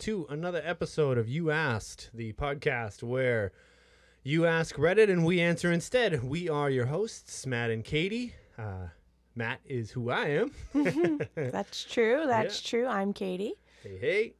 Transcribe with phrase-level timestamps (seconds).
[0.00, 0.18] Okay, hi.
[0.18, 3.52] Welcome to another episode of You Asked, the podcast where
[4.22, 6.22] you ask Reddit and we answer instead.
[6.22, 8.34] We are your hosts, Matt and Katie.
[8.56, 8.88] Uh,
[9.34, 10.52] Matt is who I am.
[11.34, 12.24] That's true.
[12.26, 12.86] That's true.
[12.86, 13.54] I'm Katie.
[13.82, 14.32] Hey, hey.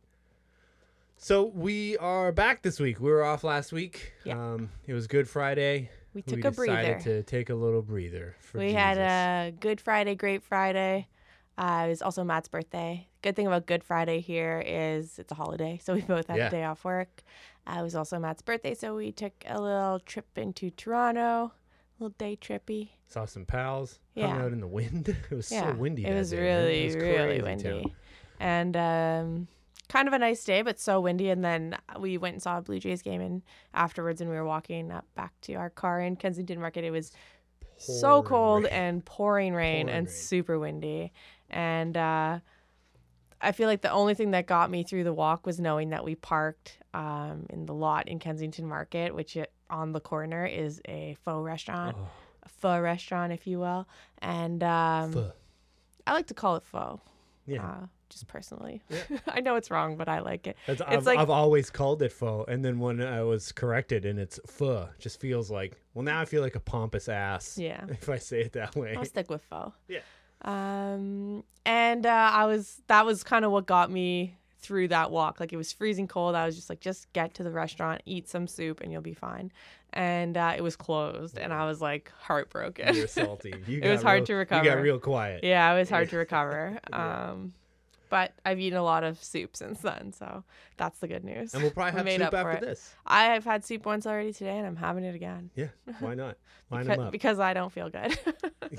[1.16, 3.01] So we are back this week.
[3.01, 4.12] We were off last week.
[4.24, 4.38] Yeah.
[4.38, 5.90] Um, it was Good Friday.
[6.15, 7.23] We took we a decided breather.
[7.23, 8.37] to take a little breather.
[8.40, 11.09] For we had a Good Friday, Great Friday.
[11.56, 13.07] Uh, it was also Matt's birthday.
[13.20, 16.46] Good thing about Good Friday here is it's a holiday, so we both had Yeah.
[16.46, 17.22] a day off work.
[17.66, 21.52] Uh, it was also Matt's birthday, so we took a little trip into Toronto, a
[21.98, 22.90] little day trippy.
[23.09, 24.45] Saw some pals hung Yeah.
[24.45, 25.09] out in the wind.
[25.30, 26.04] It was Yeah, so windy.
[26.04, 27.93] It that was day, really, It was really windy, town.
[28.38, 29.48] and um,
[29.88, 31.28] kind of a nice day, but so windy.
[31.30, 33.43] And then we went and saw a Blue Jays game, and
[33.74, 37.10] afterwards, when we were walking up back to our car in Kensington Market, it was
[37.78, 38.73] so cold rain.
[38.73, 40.15] and pouring rain Pouring and rain.
[40.16, 41.12] super windy.
[41.50, 42.38] And uh,
[43.40, 46.04] I feel like the only thing that got me through the walk was knowing that
[46.04, 50.80] we parked um, in the lot in Kensington Market, which it, on the corner is
[50.88, 52.09] a faux restaurant, Oh,
[52.42, 53.86] a pho restaurant, if you will.
[54.20, 55.32] And um.
[56.06, 57.02] I like to call it faux,
[57.46, 57.62] Yeah.
[57.64, 58.82] uh, just personally.
[58.88, 59.02] Yeah.
[59.26, 60.56] I know it's wrong, but I like it.
[60.66, 64.06] That's, It's I've, like- I've always called it faux, and then when I was corrected
[64.06, 67.84] and it's pho, just feels like well now I feel like a pompous ass Yeah.
[67.91, 68.94] if I say it that way.
[68.97, 69.76] I'll stick with faux.
[69.86, 70.00] Yeah.
[70.42, 75.41] Um, and uh, I was that was kind of what got me through that walk.
[75.41, 76.34] Like it was freezing cold.
[76.34, 79.14] I was just like, just get to the restaurant, eat some soup, and you'll be
[79.14, 79.53] fine.
[79.92, 82.94] And uh, it was closed, and I was like heartbroken.
[82.94, 83.54] You're salty.
[83.66, 84.64] You It was hard real- to recover.
[84.64, 85.44] You got real quiet.
[85.44, 86.78] yeah, it was hard to recover.
[86.91, 87.31] Yeah.
[87.31, 87.54] Um,
[88.09, 90.44] but I've eaten a lot of soup since then, so
[90.76, 91.55] that's the good news.
[91.55, 92.94] And we'll probably We have soup up after this.
[93.06, 95.69] I have had soup once already today, and I'm having it again Yeah,
[96.00, 96.37] why not?
[96.71, 97.12] Line because, them up.
[97.12, 98.19] because I don't feel good.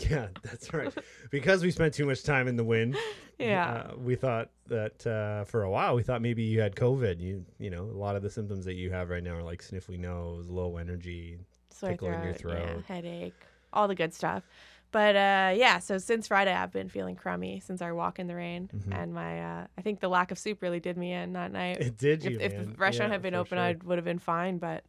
[0.07, 0.93] Yeah, that's right.
[1.31, 2.95] because we spent too much time in the wind.
[3.39, 3.85] yeah.
[3.91, 7.19] uh, we thought that uh, for a while we thought maybe you had COVID.
[7.19, 9.63] You you know a lot of the symptoms that you have right now are like
[9.63, 11.39] sniffly nose, low energy.
[11.71, 12.83] sore in your yeah, throat.
[12.87, 13.33] headache,
[13.73, 14.43] all the good stuff.
[14.91, 18.35] But uh, yeah, so since Friday, I've been feeling crummy since our walk in the
[18.35, 18.97] rain, Mhm.
[18.99, 21.77] and my uh, I think the lack of soup really did me in that night.
[21.79, 23.65] It did you, if, if the restaurant Yeah, had been open, sure.
[23.65, 24.57] I would have been fine.
[24.57, 24.83] But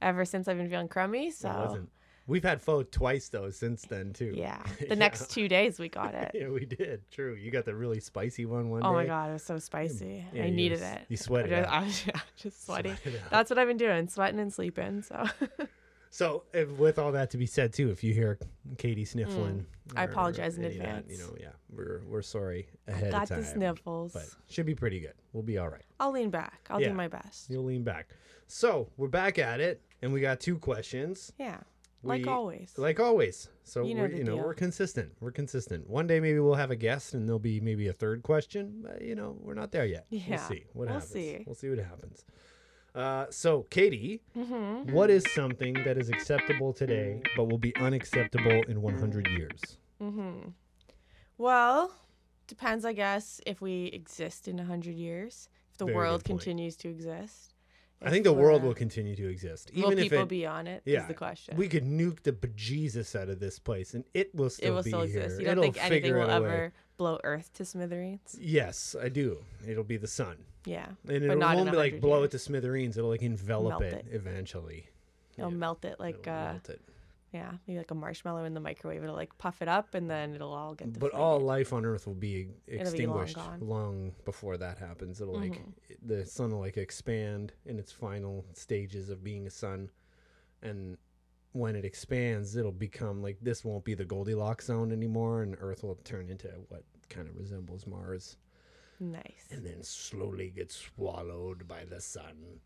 [0.00, 1.90] ever since I've been feeling crummy, It so wasn't.
[2.26, 4.32] We've had pho twice though since then too.
[4.34, 4.94] yeah, the Yeah.
[4.94, 6.30] next two days we got it.
[6.34, 7.02] yeah, we did.
[7.10, 7.34] True.
[7.34, 8.94] You got the really spicy one one oh day.
[8.94, 10.24] my god, it was so spicy.
[10.32, 11.00] Yeah, I needed s- it.
[11.10, 11.50] You I sweated.
[11.50, 11.74] just, out.
[11.74, 12.04] I was
[12.38, 13.30] just out.
[13.30, 15.02] That's what I've been doing, sweating and sleeping.
[15.02, 15.26] So
[16.14, 18.38] So, if, with all that to be said, too, if you hear
[18.78, 19.98] Katie sniffling, Mm.
[19.98, 21.10] I or apologize in of that, advance.
[21.10, 23.38] you know, yeah, we're we're sorry ahead got of time.
[23.40, 24.12] Got the sniffles.
[24.12, 25.12] but should be pretty good.
[25.32, 25.84] We'll be all right.
[25.98, 26.66] I'll lean back.
[26.70, 26.88] I'll Yeah.
[26.90, 27.50] do my best.
[27.50, 28.10] You'll lean back.
[28.46, 31.58] So we're back at it, and we got two questions, Yeah,
[32.04, 32.72] like always.
[32.78, 33.48] like always.
[33.64, 34.44] So You know we're you know deal.
[34.44, 35.12] we're consistent.
[35.20, 35.90] We're consistent.
[35.90, 38.82] One day maybe we'll have a guest, and there'll be maybe a third question.
[38.84, 40.06] But you know we're not there yet.
[40.10, 41.10] Yeah, We'll see what we'll happens.
[41.12, 41.42] see.
[41.44, 42.24] We'll see what happens.
[42.94, 44.92] Uh, so Katie, mm-hmm.
[44.92, 49.60] what is something that is acceptable today but will be unacceptable in 100 years?
[50.00, 50.50] Mm-hmm.
[51.36, 51.92] Well,
[52.46, 56.88] depends, I guess, if we exist in hundred years, if the Very world continues to
[56.88, 57.54] exist.
[58.02, 60.66] I think the world will continue to exist, Will even if people it, be on
[60.66, 60.82] it?
[60.84, 61.56] Is yeah, the question.
[61.56, 64.82] we could nuke the bejesus out of this place, and it will still it will
[64.82, 65.20] be still here.
[65.22, 65.40] exist.
[65.40, 66.48] You don't It'll think anything will out a way.
[66.50, 68.36] ever blow Earth to smithereens?
[68.38, 69.38] Yes, I do.
[69.66, 72.38] It'll be the sun, Yeah, and it not won't be like 100 blow it to
[72.38, 72.96] smithereens.
[72.96, 74.06] It'll like envelop it, it.
[74.12, 74.88] eventually.
[75.36, 76.80] it'll Yeah, melt it like it'll uh, melt it.
[77.32, 79.02] yeah, maybe like a marshmallow in the microwave.
[79.02, 80.98] It'll like puff it up, and then it'll all get.
[80.98, 85.20] But all life on Earth will be It'll be long extinguished long before that happens.
[85.20, 85.72] It'll like Mhm.
[86.02, 89.90] the sun will like expand in its final stages of being a sun,
[90.62, 90.96] and
[91.52, 95.82] when it expands, it'll become like this won't be the Goldilocks zone anymore, and Earth
[95.82, 98.36] will turn into what kind of resembles Mars,
[99.00, 99.46] nice.
[99.50, 102.60] and then slowly get swallowed by the sun.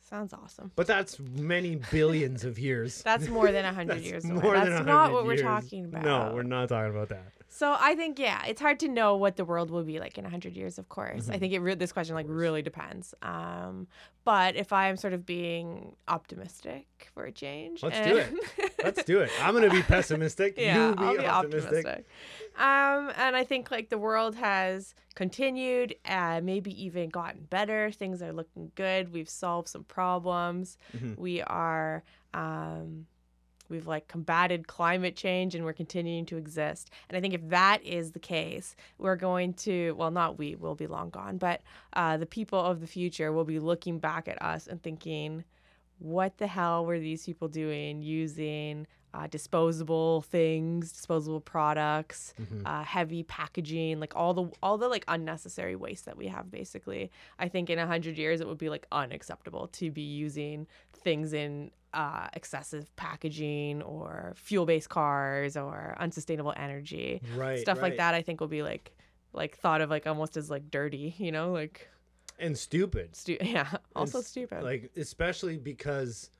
[0.00, 0.70] Sounds awesome.
[0.76, 3.00] But that's many billions of years.
[3.04, 4.64] That's more than a hundred That's years more away.
[4.64, 6.04] than That's 100 not what we're talking about.
[6.04, 7.32] No, we're not talking about that.
[7.54, 10.24] So I think yeah, it's hard to know what the world will be like in
[10.24, 11.28] 100 years, of course.
[11.28, 11.40] I Mhm.
[11.40, 13.14] think it re- this question like really depends.
[13.20, 13.88] Um,
[14.24, 18.74] but if I'm sort of being optimistic for a change, Let's do it.
[18.82, 19.30] Let's do it.
[19.42, 20.54] I'm gonna be pessimistic.
[20.56, 21.84] yeah, you be, I'll be optimistic.
[21.86, 22.06] optimistic.
[22.56, 27.90] Um, and I think like the world has continued, uh, maybe even gotten better.
[27.90, 29.12] Things are looking good.
[29.12, 30.78] We've solved some problems.
[30.96, 31.18] Mhm.
[31.18, 32.02] We are,
[32.32, 33.06] um,
[33.72, 36.90] we've like combated climate change, and we're continuing to exist.
[37.08, 40.76] And I think if that is the case, we're going to well, not we will
[40.76, 41.62] be long gone, but
[41.94, 45.42] uh, the people of the future will be looking back at us and thinking,
[45.98, 52.62] what the hell were these people doing using uh, disposable things, disposable products, Mhm.
[52.64, 56.50] uh, heavy packaging, like all the all the like unnecessary waste that we have.
[56.50, 60.66] Basically, I think in a hundred years it would be like unacceptable to be using
[60.92, 68.14] things in uh, excessive packaging or fuel-based cars or unsustainable energy right stuff like that.
[68.14, 68.92] I think will be like
[69.34, 71.88] like thought of like almost as like dirty, you know, like
[72.38, 74.62] and stupid stu- yeah, also s- stupid.
[74.62, 76.30] like especially because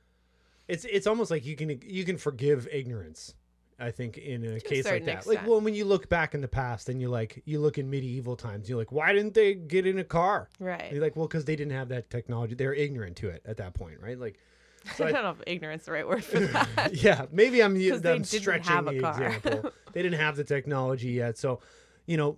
[0.73, 3.35] it's it's almost like you can you can forgive ignorance
[3.79, 6.33] i think in a a case like certain that like well when you look back
[6.35, 9.33] in the past and you like you look in medieval times you're like why didn't
[9.33, 10.91] they get in a car and right.
[10.91, 13.73] you're like well because they didn't have that technology they're ignorant to it at that
[13.73, 14.37] point right like
[14.97, 16.39] so I I- don't know if ignorance is the right word for
[16.75, 16.89] that.
[16.93, 19.23] yeah, maybe I'm, I'm didn't stretching a the car.
[19.23, 19.71] example.
[19.93, 21.61] They didn't have the technology yet, so
[22.05, 22.37] you know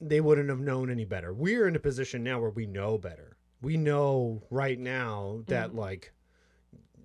[0.00, 1.32] they wouldn't have known any better.
[1.32, 3.36] We're in a position now where we know better.
[3.62, 5.76] We know right now that Mhm.
[5.76, 6.12] like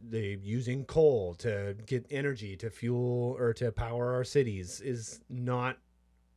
[0.10, 5.78] they using coal to get energy to fuel or to power our cities is not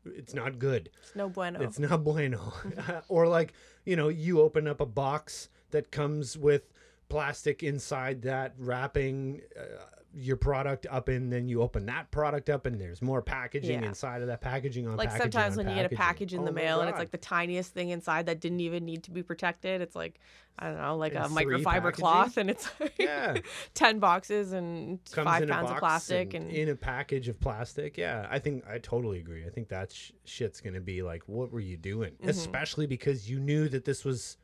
[0.04, 0.90] it's not good.
[1.02, 1.60] It's no bueno.
[1.60, 2.52] It's not bueno.
[3.08, 3.52] or like,
[3.84, 6.72] you know, you open up a box that comes with
[7.08, 12.64] plastic inside that wrapping uh, your product up and then you open that product up
[12.64, 13.88] and there's more packaging Yeah.
[13.88, 16.40] inside of that packaging on like packaging sometimes on when you get a package in
[16.40, 19.10] Oh the mail and it's like the tiniest thing inside that didn't even need to
[19.10, 19.80] be protected.
[19.82, 20.18] It's like
[20.58, 21.92] I don't know, like a And three microfiber packaging?
[22.02, 23.36] cloth, and it's like yeah
[23.74, 27.96] ten boxes and comes five pounds of plastic and, and, in a package of plastic
[27.98, 31.52] yeah i think i totally agree i think that sh- shit's gonna be like what
[31.52, 32.28] were you doing Mhm.
[32.28, 34.36] especially because you knew that this was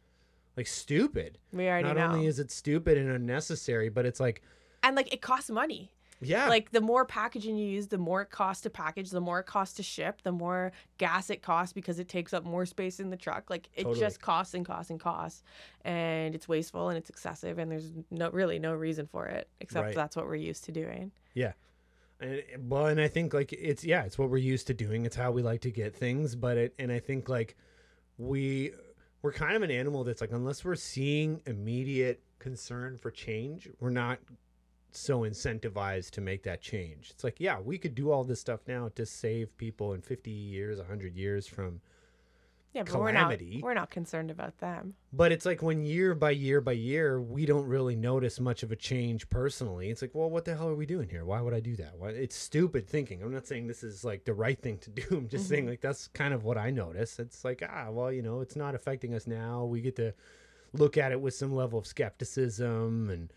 [0.57, 2.07] like stupid we already not know.
[2.13, 4.43] only is it stupid and unnecessary but it's like
[4.85, 5.91] and like it costs money.
[6.21, 9.41] yeah Like the more packaging you use, the more it costs to package, the more
[9.41, 13.01] it costs to ship, the more gas it costs because it takes up more space
[13.01, 13.51] in the truck.
[13.51, 14.01] Like it Totally.
[14.01, 15.43] just costs and costs and costs,
[15.85, 19.87] and it's wasteful and it's excessive, and there's no really no reason for it except
[19.87, 19.95] Right.
[19.95, 21.11] that's what we're used to doing.
[21.35, 21.53] Yeah.
[22.21, 25.05] And well, and I think like it's yeah, it's what we're used to doing.
[25.05, 26.37] It's how we like to get things.
[26.37, 27.57] But it and I think like
[28.19, 28.73] we
[29.21, 33.91] we're kind of an animal that's like unless we're seeing immediate concern for change, we're
[33.91, 34.19] not
[34.97, 37.11] so incentivized to make that change.
[37.11, 40.31] It's like yeah, we could do all this stuff now to save people in fifty
[40.31, 41.81] years, hundred years from
[42.73, 43.47] Yeah, but Calamity.
[43.47, 44.95] we're not we're not concerned about them.
[45.13, 48.73] But it's like when year by year by year, we don't really notice much of
[48.73, 49.91] a change personally.
[49.91, 51.25] It's like, well, what the hell are we doing here?
[51.25, 51.95] Why would I do that?
[51.99, 52.09] Why?
[52.11, 53.23] It's stupid thinking.
[53.23, 55.03] I'm not saying this is like the right thing to do.
[55.13, 57.19] I'm just saying like that's kind of what I notice.
[57.19, 59.65] It's like, ah, well, you know, it's not affecting us now.
[59.65, 60.13] We get to
[60.73, 63.33] look at it with some level of skepticism and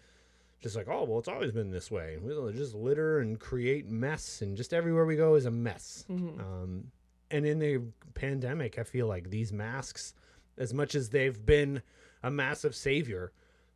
[0.61, 2.17] just like, oh, well, it's always been this way.
[2.21, 6.05] We'll just litter and create mess, and just everywhere we go is a mess.
[6.09, 6.39] Mhm.
[6.39, 6.91] Um,
[7.29, 7.81] and in the
[8.15, 10.13] pandemic, I feel like these masks,
[10.57, 11.81] as much as they've been
[12.23, 13.31] a massive savior,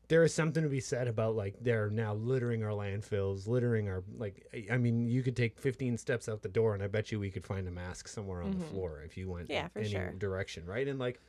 [0.08, 4.04] there is something to be said about like they're now littering our landfills, littering our
[4.18, 4.46] like.
[4.70, 7.30] I- mean, you could take 15 steps out the door, and I bet you we
[7.32, 8.70] could find a mask somewhere on the Mhm.
[8.70, 10.12] floor if you went Yeah, any sure.
[10.18, 10.88] direction, right?
[10.88, 11.20] And like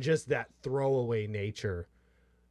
[0.00, 1.86] just that throwaway nature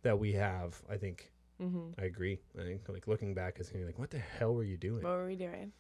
[0.04, 1.32] that we have, I think
[1.62, 2.40] hmm I agree.
[2.60, 5.04] I think like looking back is gonna be like, what the hell were you doing?
[5.04, 5.72] What were we doing?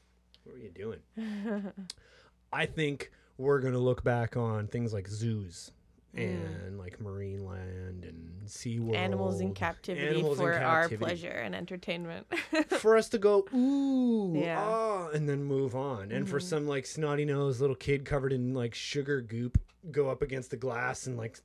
[0.43, 0.99] What were you doing?
[2.53, 5.71] I think we're gonna look back on things like zoos
[6.13, 6.65] Mm.
[6.67, 8.95] and like Marineland and SeaWorld.
[8.97, 12.27] Animals in captivity Animals in for our pleasure and entertainment.
[12.79, 14.59] for us to go ooh Yeah.
[14.59, 16.43] ah, and then move on and for Mhm.
[16.43, 19.57] some like snotty nosed little kid covered in like sugar goop
[19.89, 21.39] go up against the glass and like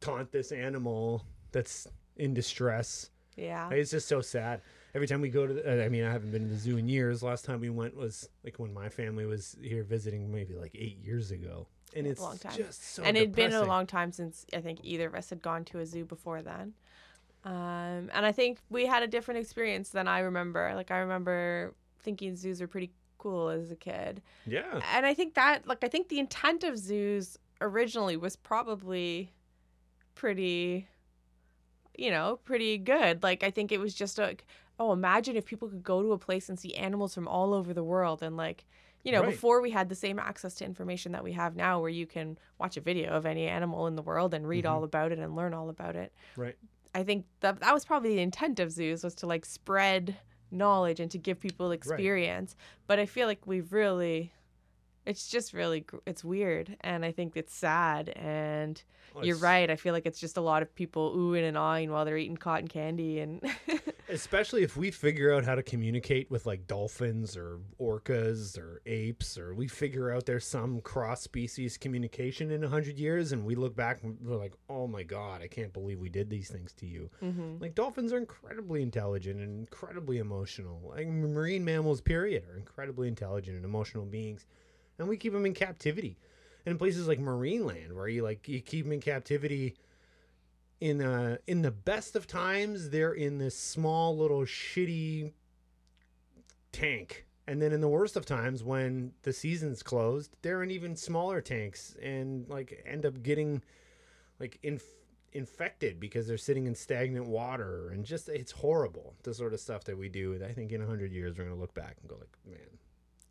[0.00, 1.86] taunt this animal that's
[2.16, 3.70] in distress yeah.
[3.70, 4.60] it's just so sad
[4.94, 6.76] every time we go to the, uh, i mean i haven't been to the zoo
[6.76, 10.54] in years last time we went was like when my family was here visiting maybe
[10.54, 11.66] like eight years ago
[11.96, 12.52] and it's long time.
[12.56, 15.42] just so and it'd been a long time since I think either of us had
[15.42, 16.74] gone to a zoo before then.
[17.44, 20.72] Um, and I think we had a different experience than I remember.
[20.74, 24.22] Like I remember thinking zoos were pretty cool as a kid.
[24.46, 29.32] yeah And I think that like I think the intent of zoos originally was probably
[30.14, 30.88] pretty
[31.98, 33.22] you know, pretty good.
[33.22, 34.36] Like I think it was just a
[34.80, 37.74] oh, imagine if people could go to a place and see animals from all over
[37.74, 38.64] the world and like
[39.04, 39.30] you know, Right.
[39.30, 42.36] before we had the same access to information that we have now where you can
[42.58, 44.70] watch a video of any animal in the world and read Mhm.
[44.70, 46.12] all about it and learn all about it.
[46.36, 46.56] right
[46.94, 50.16] I think that that was probably the intent of zoos was to like spread
[50.50, 52.56] knowledge and to give people experience.
[52.58, 52.84] Right.
[52.86, 54.32] But I feel like we've really
[55.08, 58.82] it's just really it's weird and i think it's sad and
[59.16, 61.90] Oh, you're right i feel like it's just a lot of people oohing and awing
[61.90, 63.42] while they're eating cotton candy and
[64.10, 69.36] Especially if we figure out how to communicate with like dolphins or orcas or apes,
[69.36, 73.54] or we figure out there's some cross species communication in a hundred years, and we
[73.54, 76.72] look back and we're like, oh my god, I can't believe we did these things
[76.74, 77.10] to you.
[77.22, 77.60] Mhm.
[77.60, 80.80] Like dolphins are incredibly intelligent and incredibly emotional.
[80.88, 84.46] Like marine mammals, period, are incredibly intelligent and emotional beings,
[84.98, 86.18] and we keep them in captivity.
[86.64, 89.76] And in places like Marineland, where you like you keep them in captivity,
[90.80, 95.32] in uh in the best of times, they're in this small little shitty
[96.72, 97.26] tank.
[97.46, 101.40] And then in the worst of times, when the season's closed, they're in even smaller
[101.40, 103.62] tanks and like end up getting
[104.38, 104.82] like inf-
[105.32, 109.84] infected because they're sitting in stagnant water and just it's horrible the sort of stuff
[109.84, 110.38] that we do.
[110.46, 112.78] I think in a hundred years we're gonna look back and go like, man,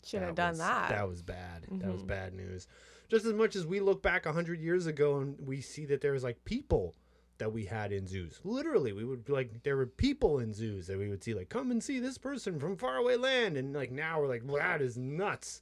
[0.07, 1.63] should have done was- that That was bad.
[1.71, 2.07] That was Mhm.
[2.07, 2.67] bad news.
[3.09, 6.01] Just as much as we look back a hundred years ago and we see that
[6.01, 6.95] there was like people
[7.37, 8.39] that we had in zoos.
[8.43, 11.49] Literally, we would be like there were people in zoos that we would see like
[11.49, 14.81] come and see this person from faraway land, and like now we're like well, that
[14.81, 15.61] is nuts.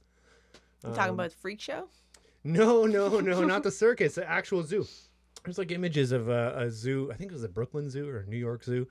[0.84, 1.88] you talking Um, about freak show
[2.44, 4.86] no, no, no, not the circus, the actual zoo.
[5.44, 7.10] There's like images of a, a zoo.
[7.12, 8.86] I think it was a Brooklyn Zoo or New York Zoo,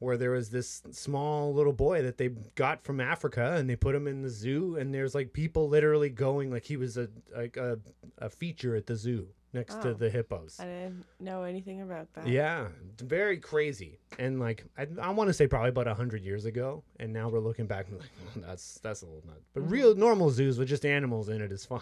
[0.00, 3.94] where there was this small little boy that they got from Africa and they put
[3.94, 4.76] him in the zoo.
[4.76, 7.78] And there's like people literally going like he was a like a,
[8.18, 9.94] a feature at the zoo next to Oh.
[9.94, 10.58] the hippos.
[10.60, 12.68] i didn't know anything about that Yeah,
[13.02, 13.98] very crazy.
[14.18, 17.40] And like I, I want to say probably about hundred years ago, and now we're
[17.40, 19.48] looking back and like "Oh, that's that's a little nuts.
[19.52, 19.70] But Mhm.
[19.70, 21.80] real normal zoos with just animals in it is fine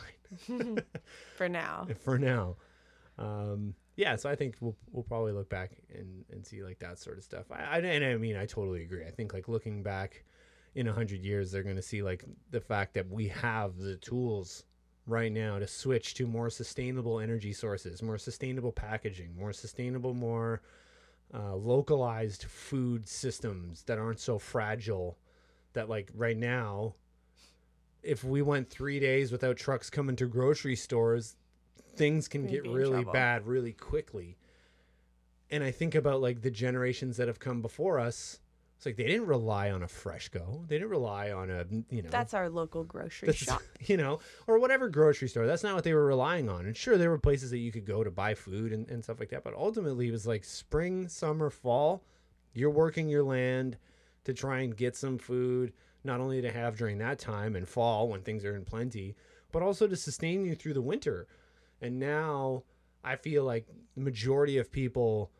[1.36, 2.56] for now for now.
[3.18, 7.00] Um, yeah, so I think we'll we'll probably look back and, and see like that
[7.00, 7.46] sort of stuff.
[7.50, 9.04] I, I and I mean I totally agree.
[9.04, 10.22] I think like looking back
[10.76, 13.96] in a hundred years, they're going to see like the fact that we have the
[13.96, 14.62] tools
[15.08, 20.62] right now to switch to more sustainable energy sources, more sustainable packaging, more sustainable, more
[21.34, 25.18] uh, localized food systems that aren't so fragile.
[25.72, 26.94] That like right now,
[28.04, 31.34] if we went three days without trucks coming to grocery stores,
[31.96, 33.12] things can get really trouble.
[33.12, 34.36] bad really quickly.
[35.50, 38.40] And I think about like the generations that have come before us.
[38.76, 40.68] It's like they didn't rely on a Freshco.
[40.68, 44.60] They didn't rely on a you know that's our local grocery shop you know, or
[44.60, 45.46] whatever grocery store.
[45.46, 46.64] That's not what they were relying on.
[46.64, 49.18] And sure, there were places that you could go to buy food and, and stuff
[49.18, 49.42] like that.
[49.42, 52.04] But ultimately, it was like spring, summer, fall.
[52.54, 53.78] You're working your land
[54.24, 55.72] to try and get some food,
[56.04, 59.16] not only to have during that time and fall when things are in plenty,
[59.50, 61.26] but also to sustain you through the winter.
[61.80, 62.64] And now
[63.04, 65.30] I feel like the majority of people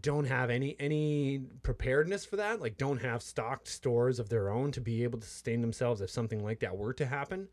[0.00, 4.70] don't have any any preparedness for that like don't have stocked stores of their own
[4.70, 7.48] to be able to sustain themselves if something like that were to happen.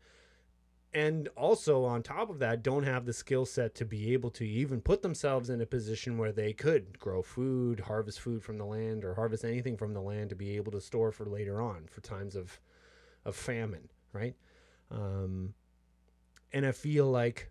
[0.92, 4.46] And also on top of that don't have the skill set to be able to
[4.46, 8.64] even put themselves in a position where they could grow food harvest food from the
[8.64, 11.86] land or harvest anything from the land to be able to store for later on
[11.90, 12.60] for times of
[13.24, 14.34] of famine right?
[14.90, 15.54] Um
[16.52, 17.50] and i feel like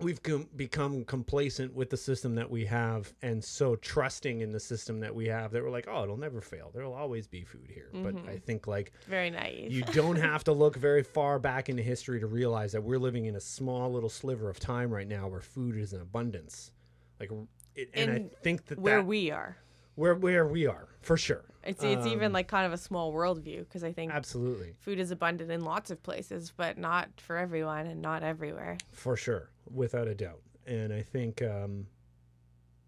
[0.00, 4.58] we've com- become complacent with the system that we have and so trusting in the
[4.60, 6.70] system that we have that we're like oh it'll never fail.
[6.72, 7.90] There'll always be food here.
[7.92, 8.26] But Mhm.
[8.28, 9.70] i think like very naive.
[9.70, 13.26] you don't have to look very far back into history to realize that we're living
[13.26, 16.70] in a small little sliver of time right now where food is in abundance.
[17.18, 17.30] Like
[17.74, 19.58] it, and i think that where that, we are
[20.00, 21.44] where where we are for sure.
[21.62, 24.74] It's it's even Um, like kind of a small worldview because i think absolutely.
[24.80, 28.78] food is abundant in lots of places but not for everyone and not everywhere.
[28.92, 30.40] For sure without a doubt.
[30.66, 31.86] And i think um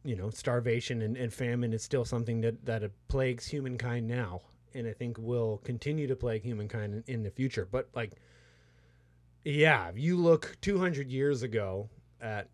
[0.05, 4.41] you know starvation and, and famine is still something that that plagues humankind now
[4.75, 7.69] and i think will continue to plague humankind in, in the future.
[7.71, 8.13] But like
[9.45, 11.91] yeah if you look 200 years ago
[12.23, 12.49] at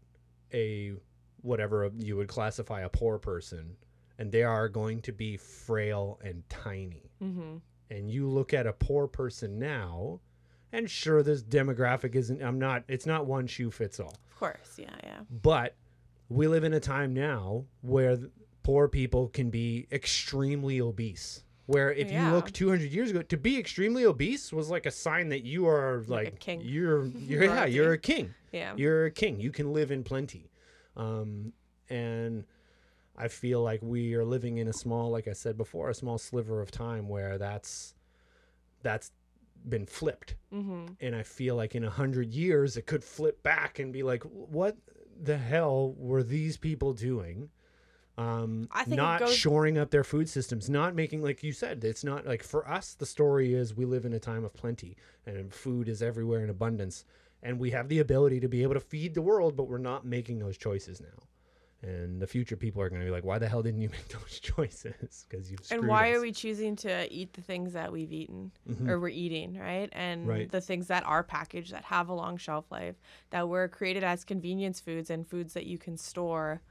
[0.53, 0.95] a
[1.43, 3.77] whatever you would classify a poor person
[4.18, 7.10] and they are going to be frail and tiny.
[7.22, 7.56] Mm-hmm.
[7.90, 10.20] and you look at a poor person now
[10.72, 14.14] and sure this demographic isn't i'm not it's not one shoe fits all.
[14.30, 15.20] Of course yeah yeah.
[15.42, 15.75] But
[16.28, 18.18] we live in a time now where
[18.62, 22.28] poor people can be extremely obese where if Yeah.
[22.28, 25.66] you look 200 years ago to be extremely obese was like a sign that you
[25.66, 26.60] are Like a like, king.
[26.62, 28.32] you're you're yeah you're a king.
[28.52, 28.75] Yeah.
[28.76, 29.40] You're a king.
[29.40, 30.50] You can live in plenty.
[30.96, 31.52] Um
[31.90, 32.44] and
[33.18, 36.16] i feel like we are living in a small like i said before a small
[36.16, 37.94] sliver of time where that's
[38.82, 39.10] that's
[39.68, 40.87] been flipped mm-hmm.
[41.00, 44.22] and I feel like in a hundred years it could flip back and be like,
[44.22, 44.76] what
[45.20, 47.50] the hell were these people doing?
[48.18, 51.84] um, I think not goes- shoring up their food systems, not making like you said.
[51.84, 52.94] It's not like for us.
[52.94, 56.50] The story is we live in a time of plenty, and food is everywhere in
[56.50, 57.04] abundance,
[57.44, 60.04] and we have the ability to be able to feed the world, but we're not
[60.04, 61.28] making those choices now.
[61.80, 64.08] And the future people are going to be like, "Why the hell didn't you make
[64.08, 65.26] those choices?
[65.28, 68.50] Because you've and why us." are we choosing to eat the things that we've eaten
[68.68, 68.88] Mhm.
[68.88, 70.50] or we're eating right and Right.
[70.50, 72.97] the things that are packaged that have a long shelf life
[73.30, 76.62] that were created as convenience foods and foods that you can store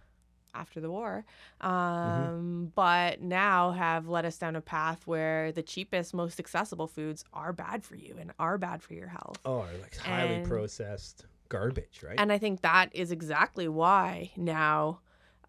[0.54, 1.24] after the war
[1.62, 1.70] Mm-hmm.
[1.70, 7.24] um, but now have led us down a path where the cheapest most accessible foods
[7.32, 11.26] are bad for you and are bad for your health Oh, like highly And- processed
[11.50, 12.20] garbage, right?
[12.20, 15.00] and I think that is exactly why now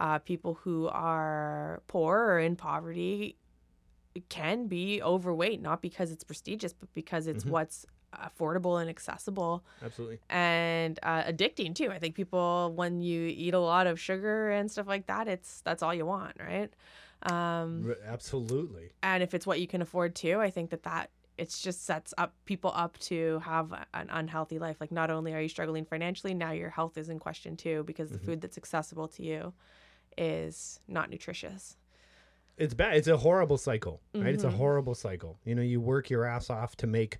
[0.00, 3.36] uh, people who are poor or in poverty
[4.28, 7.50] can be overweight, not because it's prestigious, but because it's Mhm.
[7.50, 10.18] what's affordable and accessible Absolutely.
[10.30, 11.90] and uh, addicting too.
[11.90, 15.60] I think people, when you eat a lot of sugar and stuff like that, it's
[15.62, 16.72] that's all you want, right?
[17.24, 18.92] Um, Absolutely.
[19.02, 22.12] and if it's what you can afford too i think that that it's just sets
[22.18, 26.34] up people up to have an unhealthy life like not only are you struggling financially
[26.34, 28.24] now your health is in question too because the Mhm.
[28.24, 29.54] food that's accessible to you
[30.16, 31.76] is not nutritious
[32.56, 32.96] It's bad.
[32.96, 34.34] It's a horrible cycle, right?
[34.34, 34.56] It's a Mhm.
[34.56, 35.38] horrible cycle.
[35.44, 37.18] You know, you work your ass off to make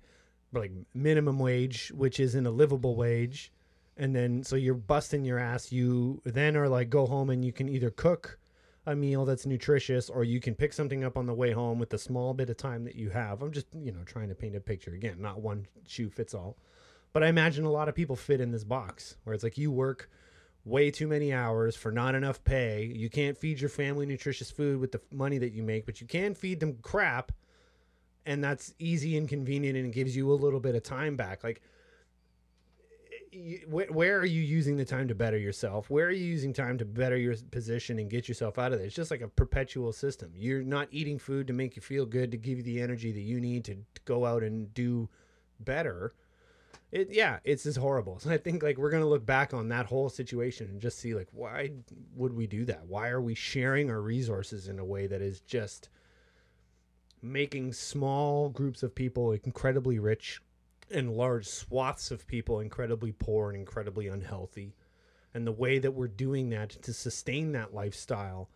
[0.51, 3.53] like minimum wage, which isn't a livable wage.
[3.95, 5.71] And then so you're busting your ass.
[5.71, 8.37] You then are like go home and you can either cook
[8.85, 11.89] a meal that's nutritious or you can pick something up on the way home with
[11.89, 13.41] the small bit of time that you have.
[13.41, 14.93] I'm just, you know, trying to paint a picture.
[14.93, 16.57] Again, not one shoe fits all.
[17.11, 19.71] But I imagine a lot of people fit in this box where it's like you
[19.71, 20.09] work
[20.63, 22.85] way too many hours for not enough pay.
[22.85, 26.07] You can't feed your family nutritious food with the money that you make, but you
[26.07, 27.31] can feed them crap.
[28.25, 31.43] And that's easy and convenient and it gives you a little bit of time back.
[31.43, 31.61] Like,
[33.67, 35.89] where are you using the time to better yourself?
[35.89, 38.87] Where are you using time to better your position and get yourself out of there?
[38.87, 40.31] It's just like a perpetual system.
[40.35, 43.21] You're not eating food to make you feel good, to give you the energy that
[43.21, 45.09] you need to to go out and do
[45.59, 46.13] better.
[46.91, 48.19] It yeah, it's just horrible.
[48.19, 51.13] So I think like we're gonna look back on that whole situation and just see
[51.13, 51.71] like why
[52.15, 52.87] would we do that?
[52.87, 55.89] Why are we sharing our resources in a way that is just
[57.21, 60.41] making small groups of people incredibly rich
[60.91, 64.75] and large swaths of people incredibly poor and incredibly unhealthy?
[65.33, 68.49] And the way that we're doing that to sustain that lifestyle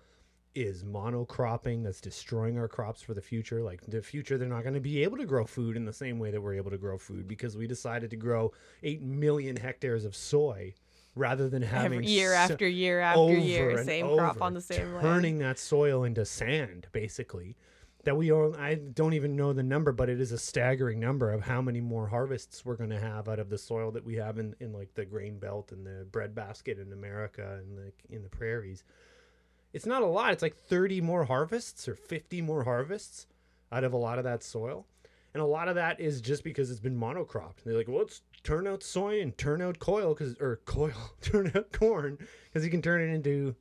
[0.56, 3.62] is monocropping that's destroying our crops for the future.
[3.64, 6.20] Like the future, they're not going to be able to grow food in the same
[6.20, 8.52] way that we're able to grow food because we decided to grow
[8.84, 10.74] 8 million hectares of soy
[11.16, 14.62] rather than having every year so- after year after year same crop over, on the
[14.62, 17.56] same land turning that soil into sand basically
[18.04, 21.32] that we all i don't even know the number but it is a staggering number
[21.32, 24.16] of how many more harvests we're going to have out of the soil that we
[24.16, 28.24] have in, in like the grain belt and the breadbasket in america and like in
[28.24, 28.84] the prairies.
[29.74, 30.34] It's not a lot.
[30.34, 33.28] It's like 30 more harvests or 50 more harvests
[33.72, 34.86] out of a lot of that soil.
[35.34, 37.64] And a lot of that is just because it's been monocropped.
[37.66, 41.52] They're like well let's turn out soy and turn out coil because or coil turn
[41.56, 43.56] out corn because you can turn it into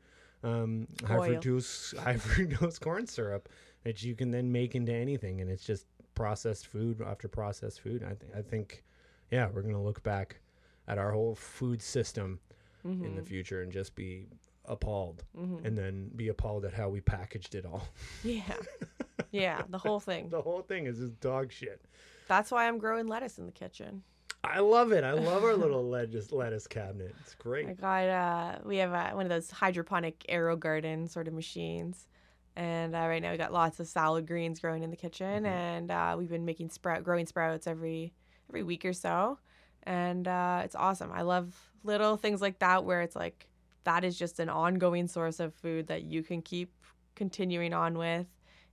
[0.45, 3.49] um, high fructose high fructose corn syrup
[3.85, 8.03] that you can then make into anything, and it's just processed food after processed food.
[8.05, 8.85] I think I think,
[9.31, 10.41] yeah, we're gonna look back
[10.89, 12.41] at our whole food system
[12.85, 14.27] in the Mhm, future and just be
[14.65, 15.65] appalled, mhm.
[15.65, 17.87] and then be appalled at how we packaged it all.
[18.25, 18.43] yeah
[19.31, 21.81] yeah the whole thing the whole thing is just dog shit.
[22.29, 24.03] that's why i'm growing lettuce in the kitchen
[24.45, 25.05] I love it.
[25.05, 27.15] I love our little lettuce lettuce cabinet.
[27.21, 27.69] It's great.
[27.69, 32.09] I got uh we have uh, one of those hydroponic AeroGarden sort of machines.
[32.57, 35.47] And uh, right now we got lots of salad greens growing in the kitchen Mhm.
[35.47, 38.13] and uh, we've been making sprout growing sprouts every
[38.49, 39.39] every week or so.
[39.85, 41.11] And uh, it's awesome.
[41.13, 43.49] I love little things like that where it's like
[43.85, 46.71] that is just an ongoing source of food that you can keep
[47.15, 48.27] continuing on with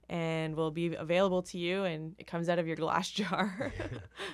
[0.10, 3.72] and will be available to you and it comes out of your glass jar.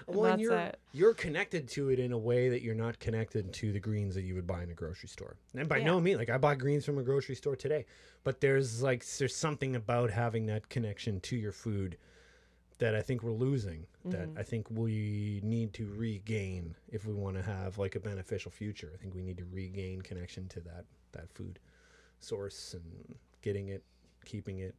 [0.08, 0.80] Well, and that's you're it.
[0.94, 4.22] you're connected to it in a way that you're not connected to the greens that
[4.24, 5.36] you would buy in a grocery store.
[5.56, 7.86] And by no means, like I bought greens from a grocery store today,
[8.24, 11.98] but there's like there's something about having that connection to your food
[12.78, 13.86] that I think we're losing.
[14.06, 14.40] That Mhm.
[14.40, 18.92] I think we need to regain if we want to have like a beneficial future.
[18.94, 21.60] I think we need to regain connection to that that food
[22.20, 23.84] source and getting it,
[24.26, 24.76] keeping it,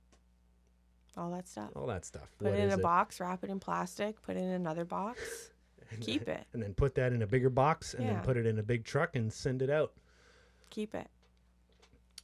[1.16, 1.70] All that stuff.
[1.74, 2.28] all that stuff.
[2.38, 5.50] Put What it in a box, wrap it in plastic, put it in another box,
[6.00, 6.46] keep then- it.
[6.52, 8.84] and then put that in a bigger box and then put it in a big
[8.84, 9.92] truck and send it out.
[10.70, 11.08] Keep it.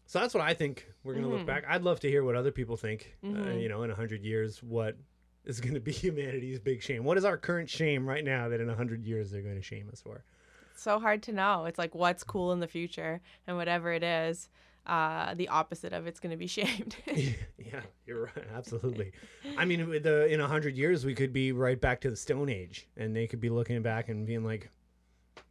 [0.06, 1.38] So that's what I think we're going to Mhm.
[1.38, 1.64] look back.
[1.66, 3.62] I'd love to hear what other people think, uh, Mhm.
[3.62, 4.96] you know, in 100 years, what
[5.44, 7.04] is going to be humanity's big shame?
[7.04, 9.88] What is our current shame right now that in 100 years they're going to shame
[9.90, 10.22] us for?
[10.74, 11.64] so hard to know.
[11.66, 14.48] It's like what's cool in the future and whatever it is.
[14.86, 16.96] Uh, the opposite of it's going to be shamed.
[17.14, 18.46] yeah, you're right.
[18.54, 19.12] Absolutely.
[19.56, 22.48] I mean, the in a hundred years, we could be right back to the Stone
[22.48, 24.70] Age, and they could be looking back and being like,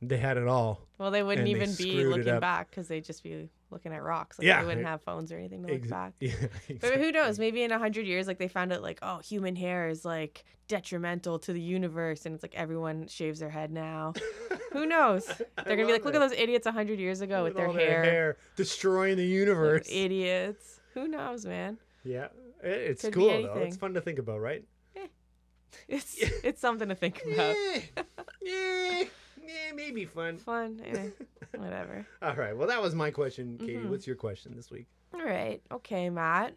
[0.01, 0.87] they had it all.
[0.97, 4.03] well, they wouldn't And they even be looking back because they'd just be looking at
[4.03, 4.38] rocks.
[4.39, 6.13] Like, Yeah, they wouldn't have phones or anything to look Ex- back.
[6.19, 6.34] Yeah,
[6.79, 7.39] But who knows?
[7.39, 10.43] Maybe in a hundred years, like they found out, like oh, human hair is like
[10.67, 14.13] detrimental to the universe, and it's like everyone shaves their head now.
[14.73, 15.25] who knows?
[15.27, 17.73] They're gonna be like, look at those idiots a hundred years ago with, their all
[17.73, 18.38] hair.
[18.55, 19.88] destroying the Those universe.
[19.91, 20.79] idiots.
[20.93, 21.77] Who knows, man?
[22.03, 22.25] Yeah,
[22.63, 23.53] it- it's Could cool though.
[23.60, 24.63] It's fun to think about, right?
[24.95, 25.07] Eh.
[25.88, 27.55] It's it's something to think about.
[28.41, 29.03] Yeah,
[29.53, 30.37] yeah, maybe fun.
[30.37, 31.07] Fun, eh,
[31.57, 32.05] whatever.
[32.21, 32.55] All right.
[32.55, 33.75] Well, that was my question, Katie.
[33.75, 33.89] Mhm.
[33.89, 34.87] What's your question this week?
[35.13, 36.53] All right, okay, Matt.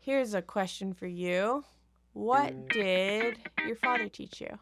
[0.00, 1.64] Here's a question for you.
[2.12, 4.58] What did your father teach you?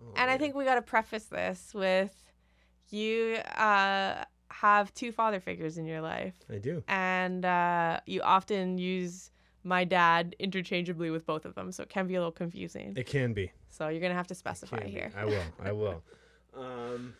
[0.00, 2.14] Oh, And I think we got to preface this with
[2.90, 6.84] you uh, have two father figures in your life, I do.
[6.86, 9.30] and uh, you often use
[9.64, 12.92] my dad interchangeably with both of them, so it can be a little confusing.
[12.96, 13.50] It can be.
[13.68, 15.10] So you're gonna have to specify here.
[15.16, 15.42] I will.
[15.62, 16.02] I will.
[16.56, 17.14] um,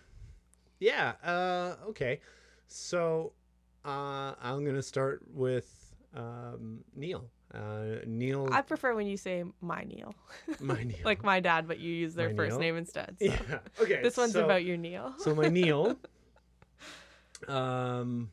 [0.80, 1.12] yeah.
[1.24, 2.20] Uh, okay.
[2.66, 3.32] So
[3.84, 7.24] uh, I'm gonna start with um, Neil.
[7.52, 8.48] Uh, Neil.
[8.50, 10.12] I prefer when you say my Neil,
[10.60, 10.96] my Neil.
[11.04, 12.60] like my dad, but you use their My first Neil?
[12.60, 13.16] name instead.
[13.20, 13.26] So.
[13.26, 13.58] Yeah.
[13.80, 14.00] Okay.
[14.02, 15.14] This one's so- about your Neil.
[15.18, 15.96] so my Neil,
[17.48, 18.30] um,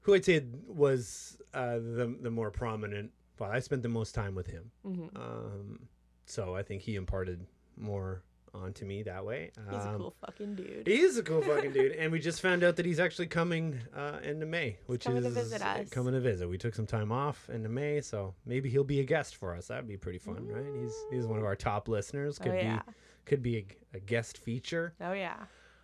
[0.00, 3.12] who I'd say was uh, the the more prominent.
[3.38, 5.80] Well, I spent the most time with him, hmm um,
[6.24, 8.22] so I think he imparted more
[8.54, 9.50] onto me that way.
[9.70, 10.86] He's a Um, cool fucking dude.
[10.86, 13.80] He is a cool fucking dude, and we just found out that he's actually coming
[13.94, 15.88] uh, into May, which is coming to is visit us.
[15.90, 16.48] coming to visit.
[16.48, 19.66] We took some time off into May, so maybe he'll be a guest for us.
[19.66, 20.64] That'd be pretty fun, right?
[20.80, 22.38] He's he's one of our top listeners.
[22.38, 22.76] Could oh yeah.
[22.86, 22.92] be
[23.26, 24.94] could be a, a guest feature.
[25.00, 25.36] Oh yeah.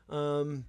[0.09, 0.65] Um,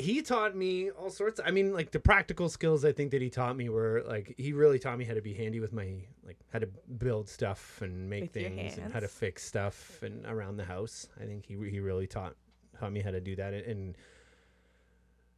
[0.00, 1.40] he taught me all sorts.
[1.44, 2.84] I mean, like the practical skills.
[2.84, 5.34] I think that he taught me were like he really taught me how to be
[5.34, 5.94] handy with my
[6.26, 10.26] like how to build stuff and make With things and how to fix stuff and
[10.26, 11.08] around the house.
[11.20, 12.34] I think he he really taught
[12.78, 13.96] taught me how to do that and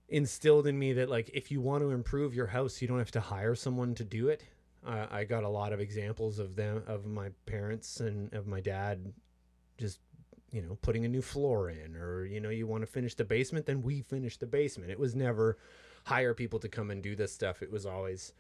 [0.08, 3.10] instilled in me that like if you want to improve your house, you don't have
[3.12, 4.44] to hire someone to do it.
[4.86, 8.60] Uh, I got a lot of examples of them of my parents and of my
[8.60, 9.12] dad
[9.78, 10.00] just
[10.52, 13.24] you know putting a new floor in or you know you want to finish the
[13.24, 15.56] basement then we finish the basement it was never
[16.04, 18.34] hire people to come and do this stuff it was always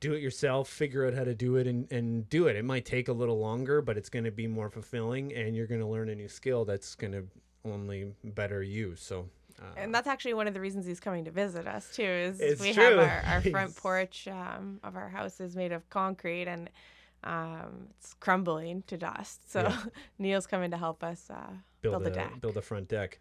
[0.00, 2.84] do it yourself figure out how to do it and, and do it it might
[2.84, 5.86] take a little longer but it's going to be more fulfilling and you're going to
[5.86, 7.24] learn a new skill that's going to
[7.64, 9.28] only better you so
[9.60, 12.02] uh, And that's actually one of the reasons he's coming to visit us too.
[12.02, 12.82] Is we true.
[12.82, 16.70] have our, our front porch um, of our house is made of concrete and
[17.24, 19.50] um, it's crumbling to dust.
[19.50, 19.82] So Yeah.
[20.18, 21.34] Neil's coming to help us uh,
[21.82, 22.40] build, build, a a deck.
[22.40, 23.18] build a front deck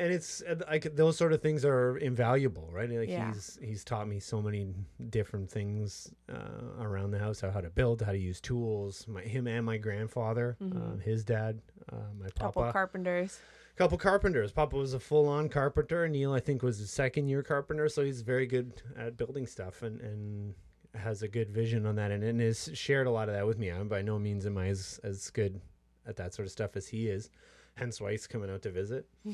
[0.00, 3.32] and it's uh, like those sort of things are invaluable right like Yeah.
[3.32, 4.72] he's he's taught me so many
[5.10, 9.48] different things uh, around the house how, to build how to use tools my him
[9.48, 10.76] and my grandfather Mhm.
[10.76, 11.60] um, his dad
[11.92, 13.40] uh, my Couple carpenters.
[13.74, 17.88] couple carpenters papa was a full-on carpenter neil i think was a second year carpenter
[17.88, 20.54] so he's very good at building stuff and and
[20.98, 23.58] has a good vision on that and, and has shared a lot of that with
[23.58, 23.68] me.
[23.70, 25.60] I'm by no means am i as as good
[26.06, 27.30] at that sort of stuff as he is.
[27.74, 29.06] Hence why he's coming out to visit.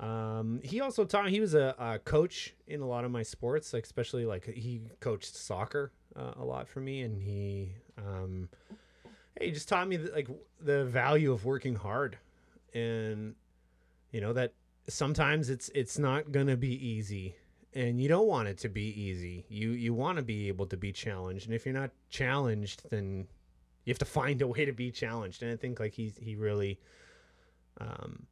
[0.00, 1.28] Um, he also taught.
[1.30, 4.82] He was a, a coach in a lot of my sports, like especially like he
[5.00, 8.48] coached soccer uh, a lot for me, and he um,
[9.40, 10.28] he just taught me that, like
[10.60, 12.16] the value of working hard,
[12.74, 13.34] and
[14.12, 14.52] you know that
[14.88, 17.34] sometimes it's it's not gonna be easy,
[17.74, 19.44] and you don't want it to be easy.
[19.48, 23.26] You you want to be able to be challenged, and if you're not challenged, then
[23.84, 25.42] you have to find a way to be challenged.
[25.42, 26.78] And I think like he's he really
[27.80, 28.26] um,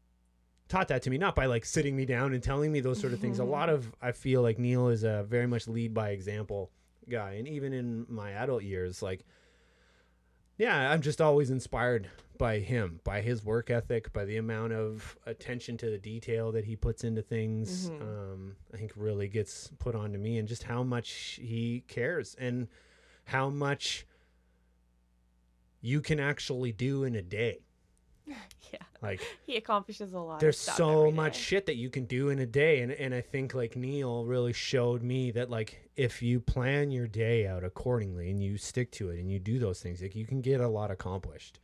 [0.68, 3.12] taught that to me, not by like sitting me down and telling me those sort
[3.12, 3.38] of things.
[3.38, 6.70] A lot of I feel like Neil is a very much lead by example
[7.08, 9.24] guy, and even in my adult years, like
[10.58, 15.16] yeah, I'm just always inspired by him, by his work ethic, by the amount of
[15.26, 17.90] attention to the detail that he puts into things.
[17.90, 18.00] Mhm.
[18.02, 22.68] Um, I think really gets put onto me, and just how much he cares and
[23.24, 24.06] how much
[25.80, 27.60] you can actually do in a day.
[28.26, 28.78] yeah.
[29.02, 30.40] Like He accomplishes a lot.
[30.40, 31.40] there's so much day.
[31.40, 34.52] shit that you can do in a day and and I think like Neil really
[34.52, 39.10] showed me that like if you plan your day out accordingly and you stick to
[39.10, 41.60] it and you do those things like you can get a lot accomplished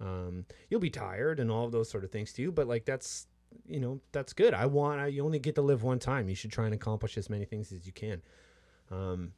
[0.00, 3.26] um you'll be tired and all of those sort of things too but like that's
[3.66, 6.34] you know that's good I want I, you only get to live one time you
[6.34, 8.20] should try and accomplish as many things as you can
[8.90, 9.32] um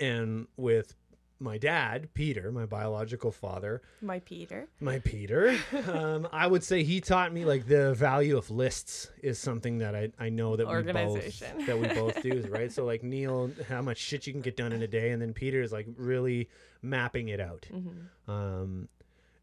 [0.00, 0.94] and with
[1.40, 4.68] my dad, Peter, my biological father, My Peter.
[4.80, 9.38] my Peter, um, I would say he taught me like the value of lists is
[9.38, 12.72] something that I, I know that we both that we both do, right?
[12.72, 15.32] So like Neil, how much shit you can get done in a day, and then
[15.32, 16.48] Peter is like really
[16.82, 17.66] mapping it out.
[17.72, 18.30] Mm-hmm.
[18.30, 18.88] Um,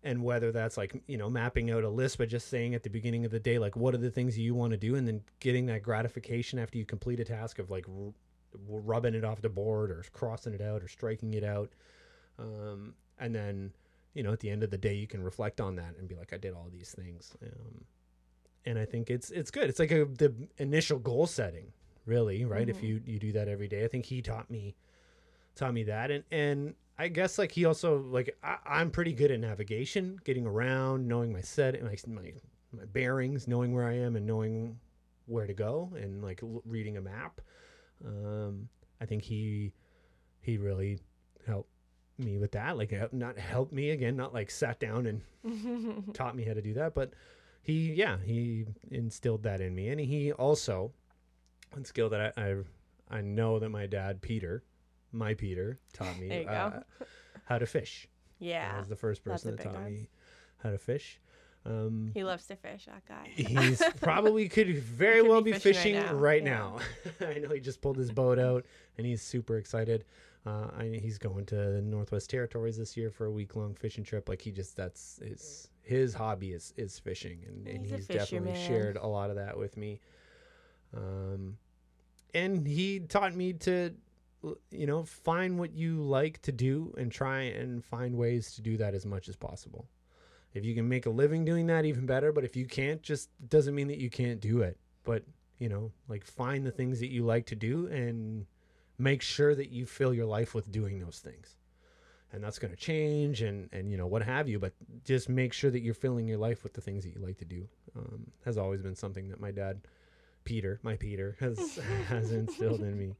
[0.06, 2.90] and whether that's like you know mapping out a list, but just saying at the
[2.90, 5.22] beginning of the day like what are the things you want to do, and then
[5.42, 8.14] getting that gratification after you complete a task of like r-
[8.70, 11.72] rubbing it off the board or crossing it out or striking it out,
[12.40, 13.74] um, and then
[14.14, 16.16] you know at the end of the day you can reflect on that and be
[16.16, 17.84] like I did all these things, um,
[18.66, 19.70] and I think it's it's good.
[19.70, 21.74] It's like a the initial goal setting,
[22.06, 22.70] really, right?
[22.70, 22.88] If Mhm.
[22.88, 24.76] you you do that every day, I think he taught me
[25.56, 29.32] taught me that and and i guess like he also like I, i'm pretty good
[29.32, 32.34] at navigation getting around knowing my set my, my
[32.72, 34.80] my bearings knowing where i am and knowing
[35.26, 37.42] where to go and like l- reading a map.
[38.06, 38.70] Um
[39.02, 39.74] i think he
[40.42, 41.00] he really
[41.48, 41.70] helped
[42.18, 46.44] me with that like not helped me again not like sat down and taught me
[46.44, 47.12] how to do that but
[47.62, 49.90] he yeah he instilled that in me.
[49.90, 50.92] And he also
[51.72, 52.56] one skill that i i,
[53.18, 54.64] I know that my dad peter
[55.16, 56.52] my peter taught me There you go.
[56.52, 56.80] uh,
[57.46, 58.08] how to fish
[58.40, 58.78] yeah.
[58.78, 59.86] was the first person that taught one.
[59.94, 60.10] me
[60.58, 61.20] how to fish
[61.66, 63.30] um He loves to fish, that guy.
[63.34, 66.80] he's probably could very could well be be fishing fishing right right now.
[67.20, 67.28] now.
[67.28, 68.66] I know he just pulled his boat out
[68.98, 70.06] and he's super excited.
[70.46, 74.04] Uh, I, he's going to the Northwest Territories this year for a week long fishing
[74.04, 74.30] trip.
[74.30, 78.54] Like he just that's his his hobby is is fishing, and, and He's he's definitely
[78.68, 80.00] shared a lot of that with me.
[80.96, 81.58] Um,
[82.36, 83.94] and he taught me to,
[84.72, 88.78] you know, find what you like to do and try and find ways to do
[88.78, 89.88] that as much as possible.
[90.54, 92.32] If you can make a living doing that, even better.
[92.32, 94.78] But if you can't, just doesn't mean that you can't do it.
[95.04, 95.24] But
[95.60, 98.46] you know, like find the things that you like to do and
[98.98, 101.56] make sure that you fill your life with doing those things.
[102.32, 104.60] And that's going to change, and and you know what have you.
[104.60, 104.74] But
[105.06, 107.46] just make sure that you're filling your life with the things that you like to
[107.46, 107.68] do.
[107.96, 109.82] Um, has always been something that my dad,
[110.44, 111.78] Peter, my Peter, has
[112.08, 113.16] has instilled in me.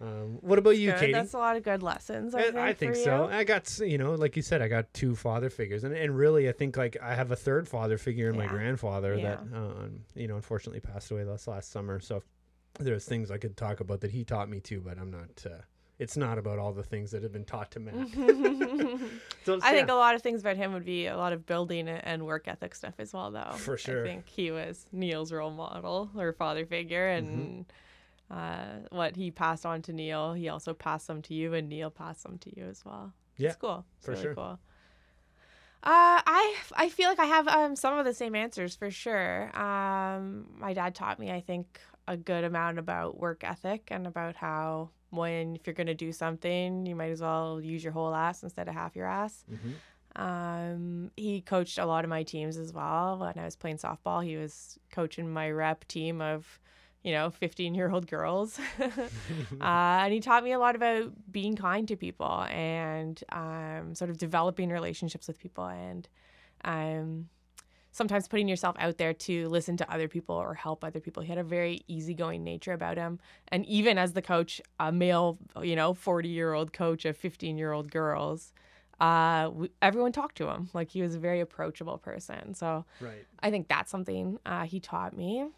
[0.00, 1.00] Um, what about you, Good.
[1.00, 1.12] Katie?
[1.12, 2.34] That's a lot of good lessons.
[2.34, 3.28] I I, think, I think so.
[3.28, 3.34] you.
[3.34, 6.48] I got, you know, like you said, I got two father figures, and, and really,
[6.48, 9.22] I think like I have a third father figure in my grandfather Yeah.
[9.22, 11.98] that, um, you know, unfortunately passed away last last summer.
[12.00, 12.22] So
[12.78, 15.30] there's things I could talk about that he taught me too, but I'm not.
[15.46, 15.62] Uh,
[15.98, 17.94] it's not about all the things that have been taught to Matt.
[19.46, 21.88] so, I think a lot of things about him would be a lot of building
[21.88, 23.52] and work ethic stuff as well, though.
[23.56, 24.04] For sure.
[24.04, 27.62] I think he was Neil's role model or father figure, Mm-hmm.
[28.30, 31.90] Uh, what he passed on to Neil, he also passed them to you, and Neil
[31.90, 33.12] passed them to you as well.
[33.36, 33.84] Yeah, it's cool.
[33.98, 34.34] It's for really sure.
[34.34, 34.58] cool.
[35.82, 39.56] Uh, I I feel like I have um, some of the same answers for sure.
[39.56, 44.34] Um, my dad taught me, I think, a good amount about work ethic and about
[44.34, 48.42] how when if you're gonna do something, you might as well use your whole ass
[48.42, 49.44] instead of half your ass.
[49.48, 49.74] Mhm.
[50.16, 53.18] Um, he coached a lot of my teams as well.
[53.18, 56.58] When I was playing softball, he was coaching my rep team of,
[57.06, 58.58] you know, 15 year old girls.
[58.80, 64.10] uh, and he taught me a lot about being kind to people and um, sort
[64.10, 66.08] of developing relationships with people and
[66.64, 67.28] um,
[67.92, 71.22] sometimes putting yourself out there to listen to other people or help other people.
[71.22, 73.20] He had a very easygoing nature about him.
[73.48, 77.56] And even as the coach, a male, you know, 40 year old coach of 15
[77.56, 78.52] year old girls,
[78.98, 80.70] uh, w- everyone talked to him.
[80.74, 82.54] Like he was a very approachable person.
[82.54, 83.24] So right.
[83.40, 85.50] I think that's something uh, he taught me.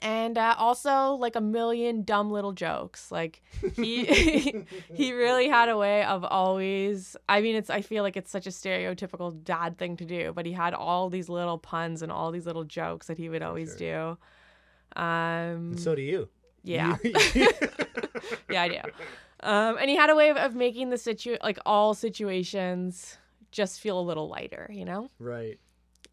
[0.00, 3.10] And uh, also like a million dumb little jokes.
[3.12, 3.42] Like
[3.74, 4.04] he
[4.94, 8.46] he really had a way of always I mean it's I feel like it's such
[8.46, 12.30] a stereotypical dad thing to do, but he had all these little puns and all
[12.32, 14.18] these little jokes that he would always do.
[14.96, 16.28] Um And so do you.
[16.62, 16.96] yeah.
[18.48, 18.78] Yeah, I do.
[19.40, 23.18] Um, and he had a way of, of making the situ like all situations
[23.52, 25.10] just feel a little lighter, you know?
[25.18, 25.58] right.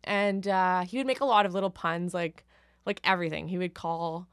[0.03, 2.45] and uh, he would make a lot of little puns like
[2.85, 4.27] like everything he would call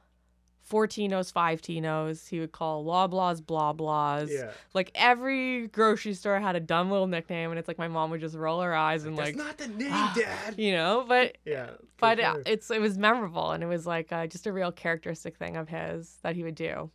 [0.71, 4.51] Fortinos five tinos he would call loblaws blah blahs Yeah.
[4.75, 8.21] like every grocery store had a dumb little nickname and it's like my mom would
[8.21, 10.59] just roll her eyes and That's like not the name, "Ah," Dad.
[10.59, 11.71] you know but Yeah.
[11.99, 12.43] but uh, sure.
[12.45, 15.71] it's it was memorable and it was like uh, just a real characteristic thing of
[15.71, 16.91] his that he would do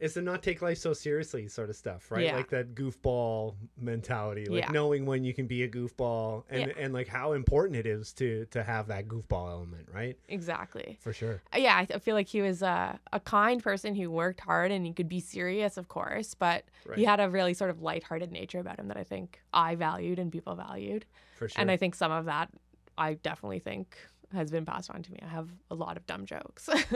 [0.00, 2.24] it's to not take life so seriously sort of stuff, right?
[2.24, 2.36] Yeah.
[2.36, 4.70] Like that goofball mentality, like Yeah.
[4.70, 8.44] knowing when you can be a goofball and and like how important it is to
[8.52, 10.16] to have that goofball element, right?
[10.28, 11.42] exactly For sure.
[11.54, 14.86] Uh, yeah, I, feel like he was uh, a kind person who worked hard and
[14.86, 16.98] he could be serious, of course, but Right.
[16.98, 20.18] he had a really sort of lighthearted nature about him that I think I valued
[20.18, 21.04] and people valued.
[21.36, 21.60] For sure.
[21.60, 22.50] And I think some of that
[22.96, 23.96] I definitely think
[24.32, 25.18] has been passed on to me.
[25.22, 26.68] I have a lot of dumb jokes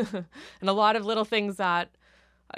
[0.61, 1.91] and a lot of little things that,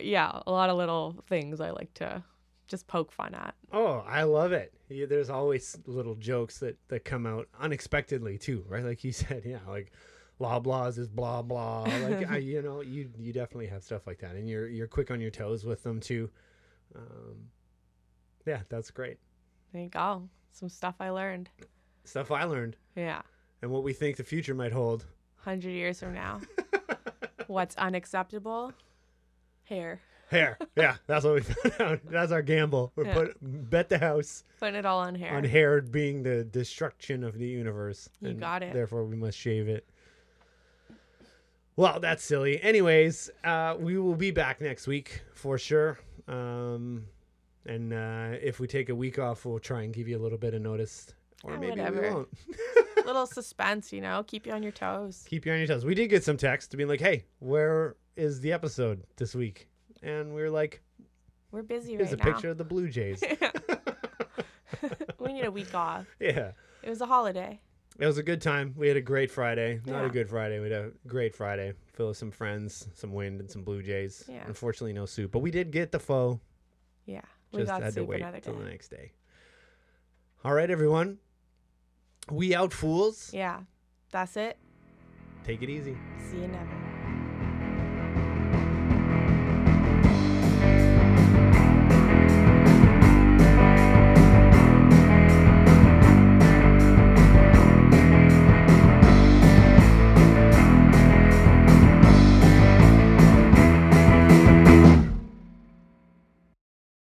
[0.00, 2.22] yeah, a lot of little things I like to
[2.66, 3.54] just poke fun at.
[3.72, 4.72] Oh, I love it.
[4.88, 8.84] Yeah, there's always little jokes that that come out unexpectedly too, right?
[8.84, 9.92] Like you said, yeah, like
[10.38, 11.82] blah blahs is blah blah.
[11.82, 15.10] Like I, you know, you you definitely have stuff like that, and you're you're quick
[15.10, 16.30] on your toes with them too.
[16.94, 17.48] Um,
[18.46, 19.18] yeah, that's great
[19.72, 20.28] There you go.
[20.52, 21.48] Some stuff I learned.
[22.04, 23.22] stuff I learned, Yeah.
[23.62, 25.06] and what we think the future might hold.
[25.42, 26.40] 100 years from now.
[27.48, 28.72] What's unacceptable?
[29.64, 30.00] Hair.
[30.30, 32.00] Hair, yeah, that's what we found out.
[32.06, 32.92] That's our gamble.
[32.96, 33.14] We're Yeah.
[33.14, 33.36] put
[33.70, 35.36] bet the house Putting it all on hair.
[35.36, 38.08] on hair being the destruction of the universe.
[38.20, 38.72] You and got it.
[38.72, 39.86] Therefore, we must shave it.
[41.76, 42.60] Well, that's silly.
[42.62, 45.98] Anyways, uh, we will be back next week for sure.
[46.28, 47.04] Um,
[47.66, 50.38] and uh, if we take a week off, we'll try and give you a little
[50.38, 52.14] bit of notice, or Yeah, maybe we whatever.
[52.14, 52.28] won't.
[53.06, 55.26] Little suspense, you know, keep you on your toes.
[55.28, 55.84] Keep you on your toes.
[55.84, 59.68] We did get some text to be like, "Hey, where is the episode this week?"
[60.02, 60.82] And we were like,
[61.50, 63.22] We're busy "Here's right a picture of the Blue Jays."
[65.18, 66.06] we need a week off.
[66.20, 66.52] yeah.
[66.82, 67.60] It was a holiday.
[67.98, 68.74] It was a good time.
[68.76, 69.80] We had a great Friday.
[69.86, 70.58] Not a good Friday.
[70.58, 71.74] We had a great Friday.
[71.92, 74.24] Full of some friends, some wind, and some Blue Jays.
[74.28, 74.42] Yeah.
[74.46, 75.30] Unfortunately, no soup.
[75.30, 76.40] But we did get the pho.
[77.06, 77.20] Yeah.
[77.52, 79.12] We Just got had to wait till the next day.
[80.44, 81.18] All right, everyone.
[82.30, 83.30] We out fools.
[83.32, 83.60] Yeah.
[84.10, 84.58] That's it.
[85.44, 85.96] Take it easy.
[86.30, 86.93] See you never.